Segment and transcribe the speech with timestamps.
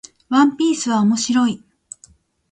[0.29, 1.63] ワンピースは面白い